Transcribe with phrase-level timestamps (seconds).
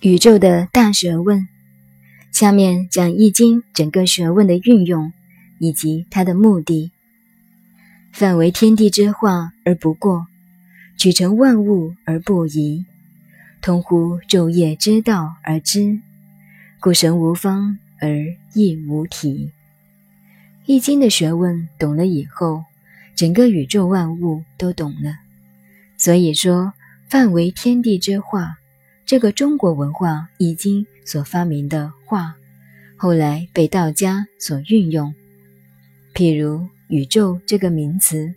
[0.00, 1.48] 宇宙的大学问，
[2.30, 5.12] 下面讲《易经》整个学问的运用
[5.58, 6.92] 以及它的目的。
[8.12, 10.28] 范为天地之化而不过，
[10.96, 12.84] 取成万物而不移，
[13.60, 15.98] 通乎昼夜之道而知，
[16.78, 18.08] 故神无方而
[18.54, 19.50] 亦无体。
[20.64, 22.62] 《易经》的学问懂了以后，
[23.16, 25.16] 整个宇宙万物都懂了。
[25.96, 26.72] 所以说，
[27.08, 28.58] 范为天地之化。
[29.08, 32.34] 这个中国文化《易经》所发明的化，
[32.94, 35.14] 后来被道家所运用。
[36.12, 38.34] 譬如“宇宙”这个名词，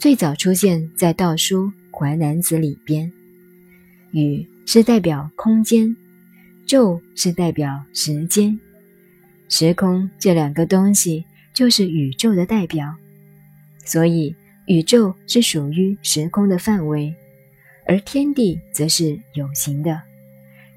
[0.00, 1.66] 最早出现在道书
[1.96, 3.12] 《淮南子》里边。
[4.10, 5.96] “宇”是代表空间
[6.66, 8.58] ，“宙”是代表时间，
[9.48, 12.92] 时空这两个东西就是宇宙的代表。
[13.84, 14.34] 所以，
[14.66, 17.14] 宇宙是属于时空的范围。
[17.92, 20.00] 而天地则是有形的，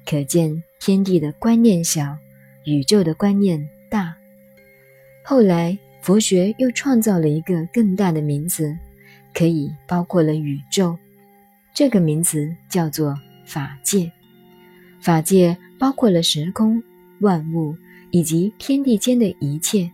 [0.04, 2.14] 可见天地的观念小，
[2.64, 4.14] 宇宙的观念大。
[5.24, 8.76] 后来佛学又创造了一个更大的名词，
[9.32, 10.94] 可以包括了宇宙。
[11.72, 14.12] 这个名词叫做法界。
[15.00, 16.82] 法界包括了时空、
[17.20, 17.74] 万物
[18.10, 19.90] 以及天地间的一切。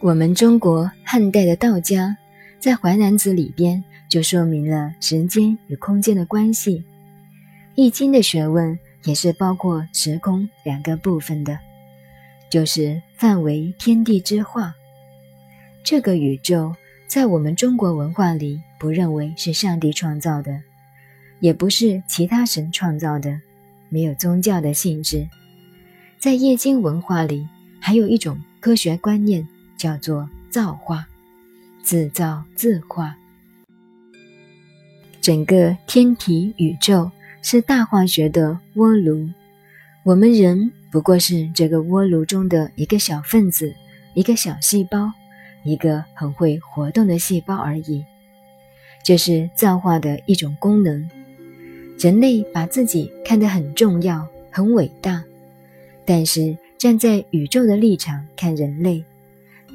[0.00, 2.16] 我们中国汉代的道家
[2.60, 3.82] 在《淮南子》里边。
[4.10, 6.78] 就说明了时间与空间的关系，
[7.76, 11.56] 《易经》的学问也是包括时空两个部分的，
[12.50, 14.74] 就是范围天地之化。
[15.84, 16.74] 这个宇宙
[17.06, 20.60] 在我们中国文化里不认为是上帝创造的，
[21.38, 23.40] 也不是其他神创造的，
[23.90, 25.24] 没有宗教的性质。
[26.18, 27.46] 在易经文化里，
[27.78, 31.06] 还有一种科学观念叫做造化，
[31.90, 33.16] 自造自化。
[35.20, 37.10] 整个天体宇宙
[37.42, 39.28] 是大化学的锅炉，
[40.04, 43.74] 我们人不过是这个锅炉中的一个小分子、
[44.14, 45.10] 一个小细胞、
[45.64, 48.04] 一个很会活动的细胞而已。
[49.02, 51.10] 这是造化的一种功能。
[51.98, 55.24] 人类把自己看得很重要、很伟大，
[56.06, 59.04] 但是站在宇宙的立场看人类，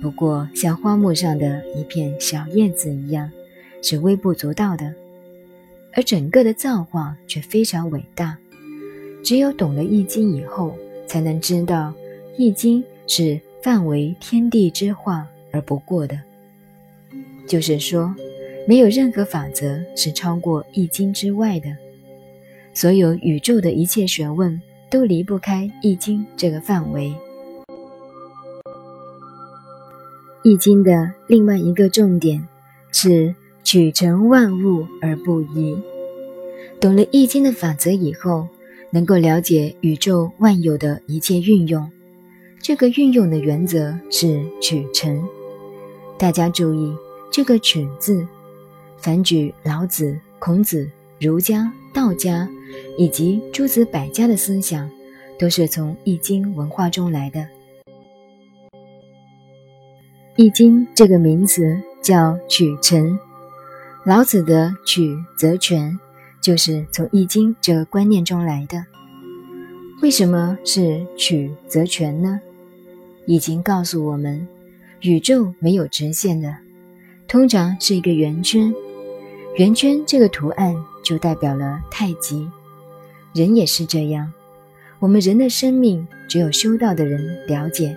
[0.01, 3.31] 不过像花木上的一片小叶子一样，
[3.81, 4.93] 是微不足道的。
[5.93, 8.37] 而整个的造化却非常伟大，
[9.23, 10.75] 只有懂了《易经》以后，
[11.07, 11.91] 才能知道
[12.37, 16.19] 《易经》是范围天地之化而不过的。
[17.47, 18.13] 就是说，
[18.67, 21.69] 没有任何法则是超过《易经》之外的，
[22.73, 27.09] 所有宇宙的一切学问都离不开《易经》这个范围。
[30.45, 32.47] 《易经》的另外一个重点
[32.91, 33.35] 是。
[33.67, 35.75] 取成万物而不移。
[36.79, 38.47] 懂了《易经》的法则以后，
[38.91, 41.89] 能够了解宇宙万有的一切运用。
[42.61, 45.19] 这个运用的原则是取成。
[46.15, 46.93] 大家注意
[47.31, 48.23] 这个“取”字，
[48.99, 50.87] 凡举老子、孔子、
[51.19, 52.47] 儒家、道家
[52.99, 54.87] 以及诸子百家的思想，
[55.39, 57.39] 都是从《易经》文化中来的。
[60.37, 63.17] 《易经》这个名词叫取成。
[64.03, 65.97] 老子的“取则全”
[66.41, 68.85] 就是从《易经》这个观念中来的。
[70.01, 72.41] 为什么是“取则全”呢？
[73.25, 74.45] 《易经》告诉我们，
[74.99, 76.53] 宇宙没有直线的，
[77.29, 78.73] 通常是一个圆圈。
[79.55, 82.45] 圆圈这个图案就代表了太极。
[83.33, 84.33] 人也是这样，
[84.99, 87.95] 我们人的生命只有修道的人了解。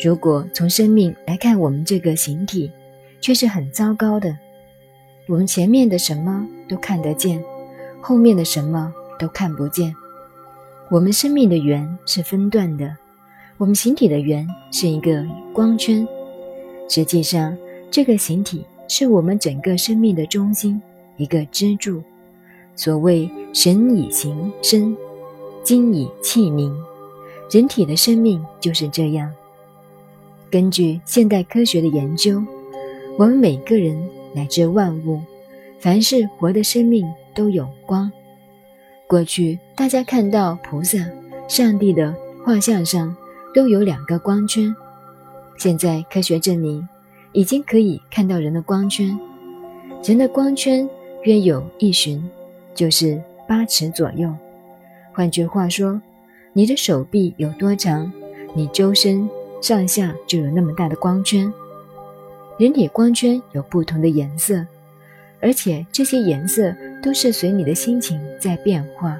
[0.00, 2.70] 如果从生命来看，我们这个形体
[3.20, 4.36] 却是很糟糕的。
[5.26, 7.42] 我们前面的什么都看得见，
[8.00, 9.94] 后面的什么都看不见。
[10.90, 12.94] 我们生命的圆是分段的，
[13.56, 16.06] 我们形体的圆是一个光圈。
[16.88, 17.56] 实际上，
[17.90, 20.80] 这个形体是我们整个生命的中心，
[21.16, 22.02] 一个支柱。
[22.76, 24.94] 所谓“神以形生，
[25.64, 26.72] 精以气凝”，
[27.50, 29.32] 人体的生命就是这样。
[30.56, 32.42] 根据现代科学的研究，
[33.18, 33.94] 我们每个人。
[34.34, 35.20] 乃至万物，
[35.78, 38.10] 凡是活的生命都有光。
[39.06, 40.98] 过去大家看到菩萨、
[41.46, 43.14] 上帝的画像上
[43.54, 44.74] 都有两个光圈，
[45.58, 46.86] 现在科学证明，
[47.32, 49.18] 已经可以看到人的光圈。
[50.02, 50.88] 人的光圈
[51.24, 52.22] 约有一旬，
[52.74, 54.34] 就是八尺左右。
[55.12, 56.00] 换句话说，
[56.54, 58.10] 你的手臂有多长，
[58.54, 59.28] 你周身
[59.60, 61.52] 上下就有那么大的光圈。
[62.58, 64.64] 人体光圈有不同的颜色，
[65.40, 69.18] 而且这些颜色都是随你的心情在变化。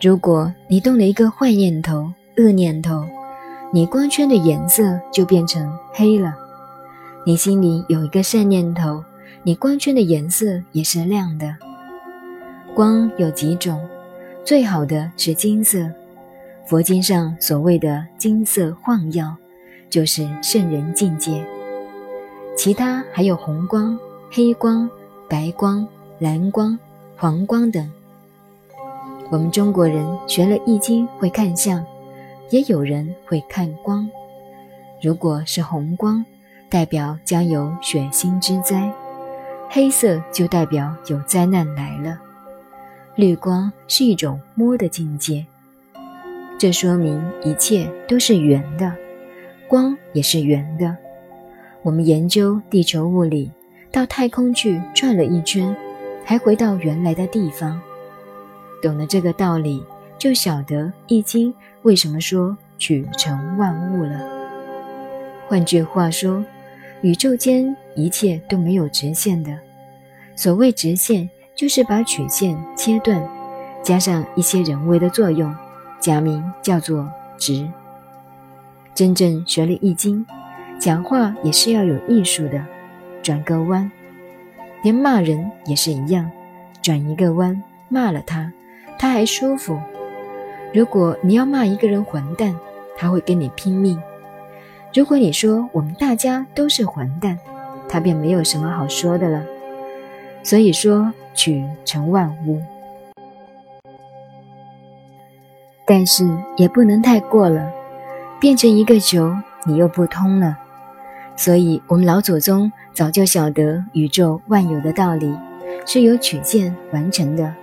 [0.00, 3.04] 如果你动了一个坏念头、恶念头，
[3.72, 6.32] 你光圈的颜色就变成黑了；
[7.24, 9.02] 你心里有一个善念头，
[9.42, 11.56] 你光圈的颜色也是亮的。
[12.74, 13.84] 光有几种，
[14.44, 15.90] 最好的是金色。
[16.66, 19.32] 佛经上所谓的金色晃耀，
[19.88, 21.46] 就是圣人境界。
[22.56, 23.96] 其他还有红光、
[24.32, 24.90] 黑光、
[25.28, 25.86] 白光、
[26.18, 26.76] 蓝光、
[27.16, 27.88] 黄光等。
[29.30, 31.84] 我们中国人学了易经会看相，
[32.50, 34.08] 也有人会看光。
[35.00, 36.24] 如果是红光，
[36.68, 38.90] 代表将有血腥之灾；
[39.70, 42.18] 黑色就代表有灾难来了。
[43.14, 45.46] 绿光是一种摸的境界。
[46.58, 48.90] 这说明一切都是圆的，
[49.68, 50.96] 光也是圆的。
[51.82, 53.50] 我们研究地球物理，
[53.92, 55.76] 到太空去转了一圈，
[56.24, 57.78] 还回到原来的地方。
[58.80, 59.84] 懂了这个道理，
[60.16, 64.26] 就晓得《易经》为什么说取成万物了。
[65.46, 66.42] 换句话说，
[67.02, 69.52] 宇宙间一切都没有直线的。
[70.34, 73.22] 所谓直线，就是把曲线切断，
[73.82, 75.54] 加上一些人为的作用。
[76.00, 77.68] 假名叫做直。
[78.94, 80.24] 真正学了易经，
[80.78, 82.64] 讲话也是要有艺术的，
[83.22, 83.90] 转个弯。
[84.82, 86.30] 连骂人也是一样，
[86.80, 88.52] 转一个弯，骂了他，
[88.98, 89.78] 他还舒服。
[90.72, 92.54] 如果你要骂一个人混蛋，
[92.96, 93.98] 他会跟你拼命；
[94.94, 97.38] 如果你说我们大家都是混蛋，
[97.88, 99.44] 他便没有什么好说的了。
[100.42, 102.62] 所以说，取成万物。
[105.86, 107.70] 但是也不能太过了，
[108.40, 109.34] 变成一个球，
[109.64, 110.58] 你又不通了。
[111.36, 115.32] 所以，我们老祖宗早就晓得宇宙万有的道理，
[115.86, 117.54] 是由曲线完成的。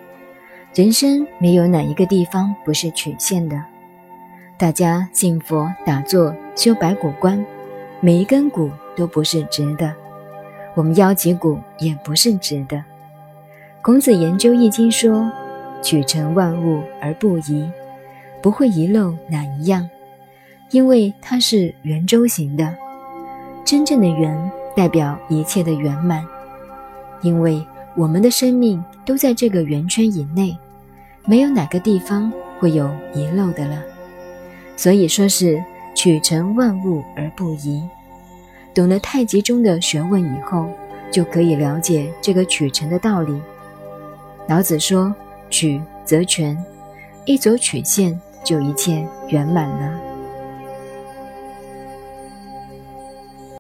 [0.73, 3.61] 人生没有哪一个地方不是曲线的。
[4.57, 7.43] 大家信佛打坐修白骨观，
[7.99, 9.93] 每一根骨都不是直的，
[10.75, 12.81] 我们腰脊骨也不是直的。
[13.81, 15.29] 孔子研究易经说
[15.83, 17.69] ：“取成万物而不移。”
[18.43, 19.89] 不会遗漏哪一样，
[20.71, 22.75] 因为它是圆周形的。
[23.63, 26.21] 真正的圆代表一切的圆满，
[27.21, 30.57] 因为我们的生命都在这个圆圈以内，
[31.25, 32.29] 没有哪个地方
[32.59, 33.81] 会有遗漏的了。
[34.75, 35.63] 所以说是
[35.95, 37.81] 取成万物而不移。
[38.73, 40.67] 懂了太极中的学问以后，
[41.09, 43.41] 就可以了解这个取成的道理。
[44.49, 45.15] 老子说
[45.49, 46.61] ：“取则全，
[47.23, 50.12] 一走曲线。”就一切圆满了。